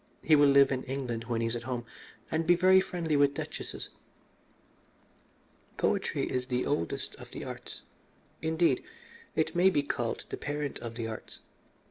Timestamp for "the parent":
10.29-10.79